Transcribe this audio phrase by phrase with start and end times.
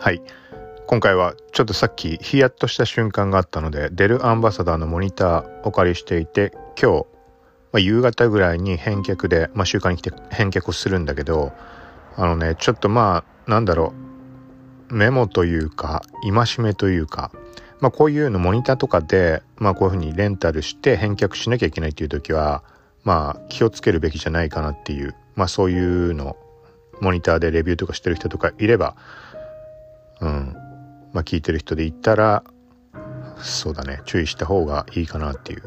[0.00, 0.22] はい。
[0.86, 7.06] 今回はちょっとさっきヒヤッとした瞬間があったのでデルアンバサダーのモニターお借りしていて今日、
[7.72, 11.52] まあ、夕方ぐらいに返却で、まあ、週間に来て返却をするんだけど
[12.16, 13.92] あのねちょっとまあなんだろ
[14.88, 17.30] うメモというか戒めというか
[17.80, 22.62] まあこういうのモニターとかで、まあこういうふうにレンタルして返却しなきゃいけないっていう時は、
[23.04, 26.36] まあ気をつけるべきじゃないかなっていう、まあそういうの、
[27.00, 28.96] モニターでレビューとかしてる人とかいれば、
[31.12, 32.44] まあ、聞いてる人で言ったら
[33.42, 34.02] そうだね。
[34.04, 35.62] 注意した方がいいかなっていう。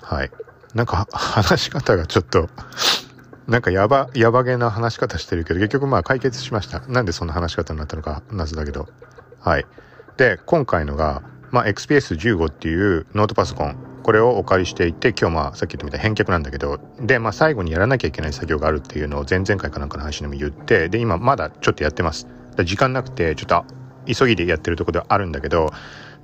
[0.00, 0.30] はい。
[0.74, 2.48] なんか話し方がちょっと
[3.46, 6.80] なんかやばやばげな話し方してるけど結局まあ解決しました。
[6.80, 8.88] なんでそんな話し方になったのか謎だけど。
[9.40, 9.66] はい。
[10.16, 13.76] で今回のが、まあ、XPS15 っていうノートパソコン。
[14.02, 16.78] これをお借りしていて今日まあさっき言ったみた返却なんだけど。
[17.00, 22.26] でまあ最後にやらなきゃいけない作業があるっていうのを前々回かなんかの話でも言ってで今まだちょっとやってます。
[22.64, 23.64] 時間なくてちょっと
[24.06, 25.70] 急ぎでやってるとこではあるんだけど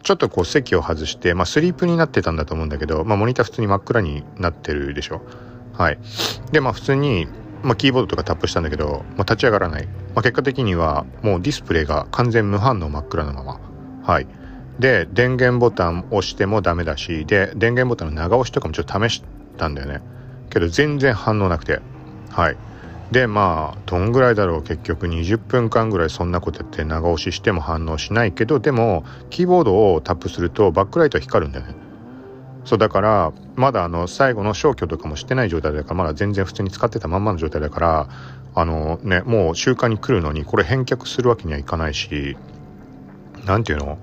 [0.03, 5.20] ちょっとこう席を外して、まあ、スリープになってたんだと思うんだけど、まあ、モニター普通に真っ暗になってるでしょ？
[5.75, 5.98] はい。
[6.53, 7.27] で、まあ、普通に、
[7.62, 9.86] まあ、キーボードとかタップしたんだけど、まあ、立ち上がらない。
[9.86, 13.61] まあ、結果的には、もうディスプレイが完全無反応真っ暗なまま。
[14.03, 14.27] はい。
[14.78, 19.23] で、電源ボタン押してもダメだし、で、電源ボタンの長押しとかもちょっと試し
[19.58, 20.01] たんだよね。
[20.48, 21.81] けど全然反応なくて。
[22.31, 22.56] はい。
[23.11, 24.62] でまあどんぐらいだろう。
[24.62, 31.75] 結局20分間ぐらいそんなことやって長押ししても反応しないけどでもキーボードをタップするとバックライトは光るんだよね。
[32.64, 38.08] そうだからまだあの最後の消去とかもしてない状態だからまだ全然普通に使ってたまんまの状態だから
[38.55, 42.36] あのねもう習慣に来るのにこれ返却するわけにはいかないし
[43.45, 43.98] 何て言うの？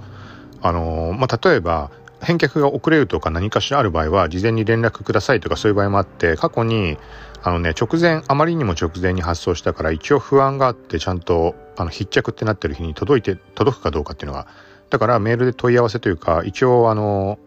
[0.62, 6.98] あのまあ例えば返却が遅れるとか何かしらある場合は事前に連絡くださいとかそういう場合もあって過去に
[7.44, 14.48] あのね直前あまりにも直前に発送したから一応不安があってちゃんとあの必着ってなってる日に届いて届くかどうかっていうのが
[14.90, 17.40] だからメールで問い合わせというか一応あの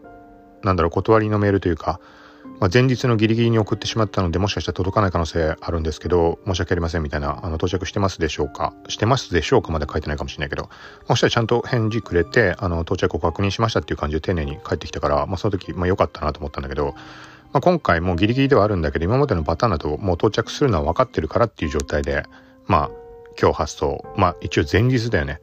[0.62, 2.00] なんだろう断りのメールというか
[2.60, 8.74] まあ、前日のギリギリに送ってしまったのでもしかしたら届かない可能性あるんですけど申し訳ありませんみたいなあの到着してますでしょうか？
[8.88, 10.68] してますでしょうかまで書いてないかもしれないけど。
[11.08, 16.92] もしたらちゃんと返事くれてあの到着を確認しましたっていう感じで丁寧に帰ってきたから、まあ、その時、まあ、良かったなと思ったんだけど、
[17.52, 22.24] まあ、今回もギリギリではあるんだけど今までのパターンだともう到着するのは分かってるからっていう状態で
[22.66, 22.90] まあ
[23.40, 24.04] 今日発送。
[24.18, 25.40] まあ一応前日だよね。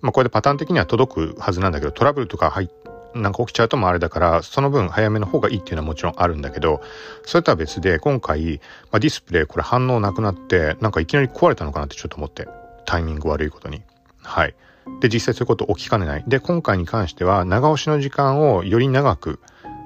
[0.00, 2.68] まあこれでパターン的には届くはずなんだけどトラブルとか入っ
[3.14, 6.82] なんか起きちゃうともあれだからその分早めの方がいいっていうのはもちろんあるんだけど
[7.24, 12.48] それとは別で今回、まあ、ディスプレイこれ反応なくなってなんかいきなり壊れたのかなってちょっと思って
[12.84, 13.82] タイミング悪いことに。
[14.22, 14.54] はい。
[15.00, 16.24] で実際そういうこと起きかねない。
[16.26, 19.40] で今回に関しては長押しの時間をより長く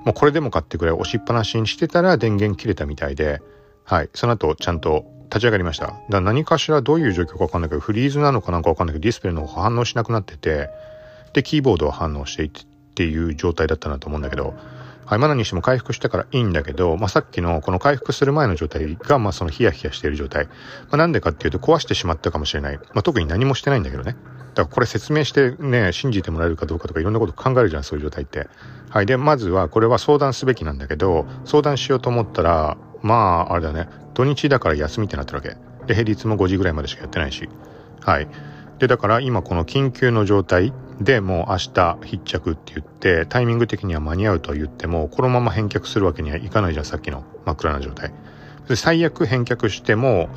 [0.04, 3.42] もうこれでもかってくらい押しっぱなしにしてたら電源切れたみたいで
[3.84, 4.10] はい。
[4.14, 5.86] その後ちゃんと立ち上がりました。
[5.86, 10.70] だから何かしらどういう状況か分かんないけどフリーズなのかなんか分かんないけどディスプレイの方が反応しなくなってて
[11.32, 12.62] でキーボードは反応していて
[12.96, 14.54] っていう状態だったなと思うんだけど、
[15.04, 20.46] はい、まだにしても回復したからいいんだけど、まあ、さっきのこの回復する前の状態が、まあ、そのヒヤヒヤしている状態。
[20.46, 20.52] ま
[20.92, 22.78] あ、なんでかっていうと壊してしまったかもしれない。
[22.78, 24.16] まあ、特に何もしてないんだけどね。
[24.54, 28.48] だからこれ説明してね、信じてもらえるかどうかとかいろんなこと考えるじゃん、そういう状態って。
[28.88, 29.06] はい。
[29.06, 35.56] で、まずはこれは相談すべきなんだけど、相談しようと思ったら、まあ、あれだね、土日だから休みってなってるわけ。
[35.86, 37.48] で、平日も5時ぐらいまでしかやってないし。
[38.00, 38.28] はい。
[38.78, 48.12] で、だから今この緊急の状態、でもう明日必着って言ってタイミング的には間に合うとは言ってもこのまま返却するわけにはいかないじゃんさっきの真っ暗な状態。
[48.68, 50.28] で最悪返却しても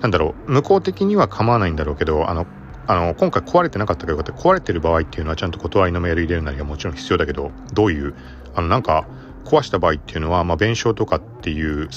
[0.00, 2.46] なんだろう向こう的には構わないんだろうけどあの
[2.86, 4.32] あの今回壊れてなかったかよかった。
[4.32, 8.14] 壊れてる場合っていうのはちゃんと断りのメール入れるなりはもちろん必要だけどどういう
[8.54, 9.06] あのなんか
[9.44, 11.88] 壊した場合っていうのは、まあ、弁償とかっていう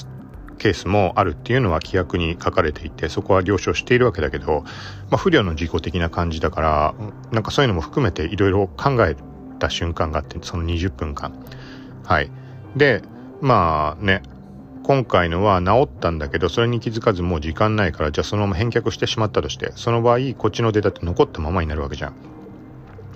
[0.60, 4.62] ケースもあるっていうのは規約に書かれていてそこは了承しているわけだけど、
[5.10, 6.94] まあ、不慮の事故的な感じだから
[7.32, 9.16] なんかそういうのも含めていろいろ考え
[9.58, 11.32] た瞬間があってその20分間。
[12.04, 12.30] はい。
[12.76, 13.02] で
[13.40, 14.22] まあね
[14.84, 22.14] 今回のは治ったんだけどそれに気づかずもう時間ないからじゃあそのまま返却してしまったとしてその場合こっちのデータって残ったままになるわけじゃん。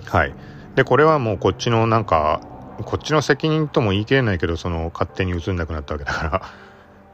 [0.05, 0.33] はい。
[0.75, 2.41] でこれはもうこっちのなんか
[2.85, 6.41] こっちの責任とも言い切れないけどその勝手に映んなくなったわけだから。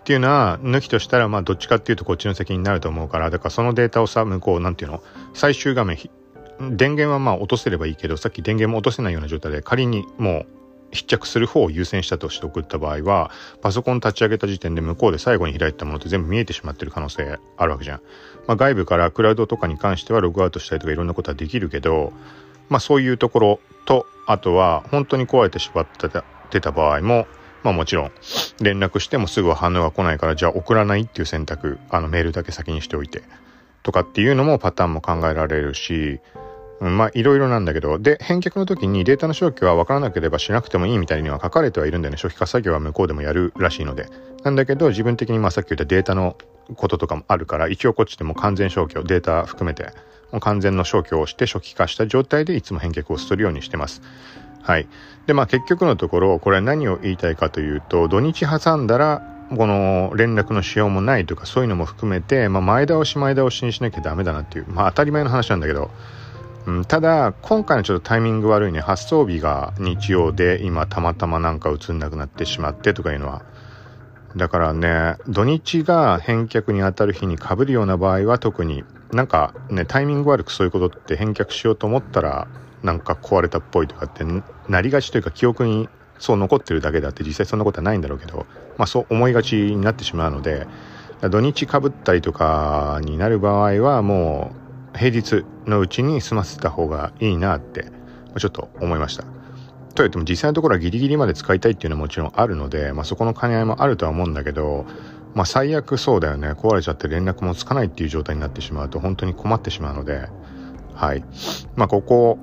[0.02, 5.04] っていうのは抜きとしたらまあどっちかっていうとこっちの責任になると思うからだからそのデータをさ向こうなんていうの
[5.34, 5.98] 最終画面
[6.60, 10.46] 電源はまあ落とせればいいけどさっき電源も落とせないような状態で仮にもう
[10.92, 13.32] 必着する方を優先したとして送った場合は
[13.62, 18.02] パソコン立ち上げた時点で向こうで最後に開いたものって全部見えてしまってる可能性あるわけじゃん。
[18.48, 22.12] まあ、外部からクラウドとかに関してはログアウトしたりとかいろんなことはできるけど
[22.70, 25.88] まあそういうところとあとは本当に壊れてしまっ
[26.50, 27.28] てた場合も
[27.64, 28.12] まあもちろん
[28.62, 33.24] 連絡してもすぐは反応が来ないからじゃあ送らないっていう選択あのメールだけ先にしておいて
[33.84, 36.20] とかっていうのもパターンも考えられるし
[36.80, 42.18] まあいろいろなんだけどで返却の時にデータの消去は分からなければしなくてもいいみたいには書かれてはいるんだよね。
[42.18, 44.08] 初期化作業は向こうでもやるらしいので。
[44.44, 46.38] なんだけど自分的にまあさっき言ったデータの
[46.76, 49.84] こととかもあるから一応こっちでも完全消去データ含めて
[50.32, 54.02] もう完全の消去をして初期化した状態でいつも返却をするようにしてます。
[54.64, 54.88] はい。
[55.28, 59.22] でまあ結局のところこれは何を言いたいかというと土日挟んだら
[59.56, 65.92] この連絡のしようもないとかそういうのも含めて、まあ、前倒し前倒しにしなきゃダメだなっていうまあ当たり前の話なんだけど。
[66.64, 73.42] うん、ただ今回のちょっとタイミング悪いね発送日が日曜で今たまたまなんか映んなくなってしまってとかいうのは。
[74.36, 82.48] だからね土日が返却に当たる日にかぶるような場合は特になんかねタイミング悪くそういうことって返却しようと思ったら
[82.84, 84.24] なんか壊れたっぽいとかって
[84.68, 88.46] なりがちというか記憶にそう残ってるだけであって実際そんなことはないんだろうけど
[88.78, 90.68] まあそう思いがちになってしまうので
[91.22, 94.52] 土日かぶったりとかになる場合はも
[94.94, 97.92] う平日のうちに済ませた方がいいなって
[98.38, 99.26] ちょっと思いました。
[99.94, 104.86] といっても実際のところはギリギリまで使いたいっていうのはもちろんあるので、まあ、そこの兼ね合いもあるとは思うんだけど、
[105.36, 110.30] まあ、最悪そうだよね壊れちゃって連絡もつかないっていう状態になってしまうと本当に困ってしまうので
[110.94, 111.24] はい
[111.76, 112.40] まあここ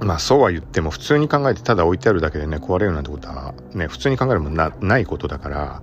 [0.00, 5.82] まあそうは言っても普通に考えてただ置いてあるだけでね壊れるなんてことはね普通に考えるもなないことだから、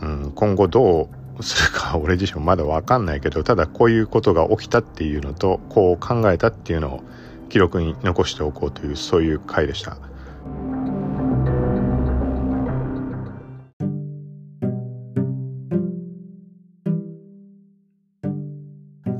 [0.00, 1.08] うん、今後ど
[1.38, 7.02] うするか 俺自身もまだ分かんないけどただこういうことが起きたっていうのとこう考えたっていうのを
[7.48, 9.96] 記録に残しておこうというそういう回でした。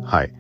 [0.05, 0.33] はい。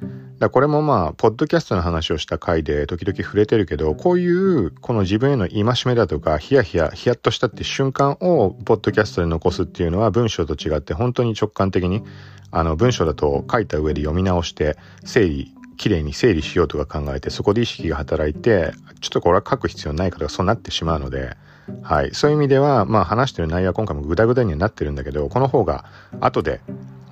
[0.42, 12.02] だこれもまあ、ポッドキャストの話をした回で時々触れてるけど、こういうこの自分への戒めだとか、ヒヤヒヤ、ヒヤッとしたって瞬間をポッドキャストで残すっていうのは文章と違って本当に直感的に、
[12.50, 21.36] あの文章だと書いた上で読み直して、整理、きれいに整理しようとか考えて、そこで意識が働いて、ちょっとこれは書く必要ないからそうなってしまうので、
[21.82, 22.10] はい。
[22.14, 25.84] そういう意味では、まあ話してる内容は今回もグダグダにはなってるんだけど、この方が
[26.20, 26.60] 後で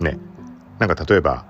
[0.01, 0.19] ね、
[0.81, 1.45] なんか例えば、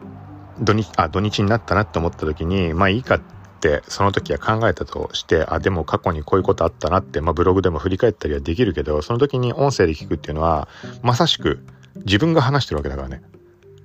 [0.60, 3.20] 土日あ土日になったなって思った時にまあいいかっ
[3.60, 10.68] てその時は考えたとしてあでも過去にこういうことあったなって、まあ、ブログでも振り返ったりはできるけどその時に音声で聞くっていうのは
[11.02, 11.60] まさしく
[11.96, 13.22] 自分が話してるわけだからね。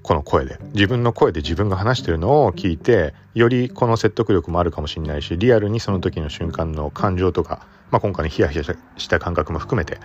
[0.05, 0.59] この声で。
[0.75, 8.63] 自分の声で自分が話してるのを聞いてよりこの説得力もあるかもしれないしリアルにその時の瞬間の感情とか、まあ、今回のヒヤヒヤ
[8.97, 9.97] した感覚も含めて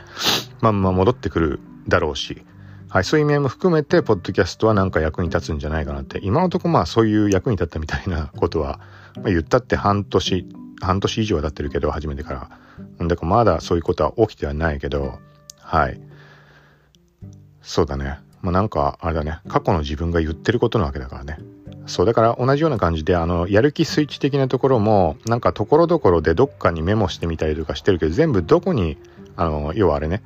[0.63, 2.43] まんま戻ってくるだろうし
[2.91, 8.81] はい、そういう意味合いも含めて、ポッドキャストはなんか役に立つんじゃないかなって、今のところまあそういう役に立ったみたいなことは、
[9.15, 10.49] まあ、言ったって半年、
[10.81, 12.51] 半年以上は経ってるけど、初めてか
[12.99, 13.07] ら。
[13.07, 15.21] だからまだそういうことは起きてはないけど、
[15.61, 16.01] はい。
[17.63, 18.19] そうだね。
[18.43, 19.39] まあなんか、あれだね。
[19.47, 21.39] 過去の自分が言ってることなわけだからね。
[21.87, 28.99] そう、だから同じような感じで、あの、やる気スイッチ的なところも、なんかところどころでどっかにメモしてみたりとかしてるけど、全部どこに、
[29.37, 30.23] あの、要はあれね、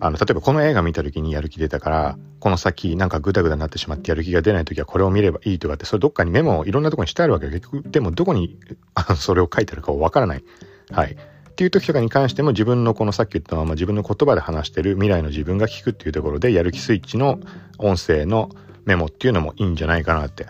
[0.00, 8.58] あの、例えばこの映画見た時にやる気出たから、この先なんかグダグダになってしまってやる気が出ない時はこれを見ればいいとかって、それどっかにメモをいろんなとこにしてあるわけで、結局、でもどこに
[9.16, 10.44] それを書いてあるかわからない。
[10.90, 11.16] はい。
[11.54, 17.38] っていう時とかに関しても自分のこのさっき言ったまま自分の言葉で話してる未来の自分が聞くっていうところでやる気スイッチの
[17.78, 18.50] 音声の
[18.84, 20.48] メモっていうのもいいんじゃないかなって。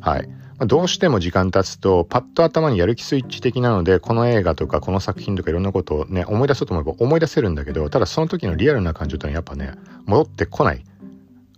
[0.00, 0.28] はい。
[0.66, 9.72] どうしても時間経つとパッと頭にやる気スイッチ的なのでこの映画とかこの作品とかいろんなことをね思い出そうと思えば思い出せるんだけどただその時のリアルな感情ってのはやっぱね
[10.06, 10.84] 戻ってこない。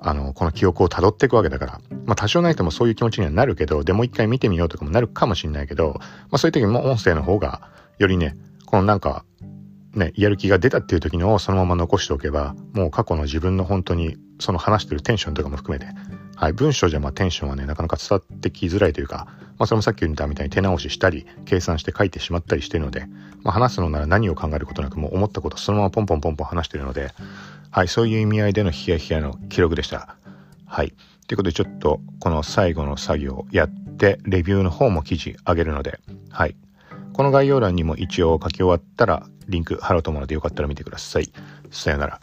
[0.07, 1.81] あのこの記憶をたどっていくわけだから。
[2.05, 6.01] まあ多少ないともそういう気持ちにはなるけどでもう一回見てみようとかもなるかもしれないけど、ま
[6.33, 9.25] あ、そういう時も音声の方がよりねこのなんか
[9.95, 15.87] ね、やる気が出たっていう時のをそのまま残しておけば、もう過去の自分の本当にその話してるテンションとかも含めて、
[16.37, 23.07] はい、文章じゃまあテンションはね、なかなか伝わってきづらいというか、まあそれもさっき言ったみたいに手直ししたり、計算して書いてしまったりしてるので、
[23.43, 27.11] まあ話すのなら何を考えることなくもう思ったことそのままポンポンポンポン話してるので、
[27.71, 30.17] はい、そういう意味合いでのヒヤヒヤの記録でした。
[30.67, 30.93] はい。
[31.27, 36.01] ということでちょっとこの最後の作業やって、レビューの方も記事上げるので、
[36.31, 36.57] はい。
[37.13, 41.31] この概要欄にも一応書き終わったらリンク貼ろうと思うのでよかったら見てください。
[41.71, 42.21] さよなら。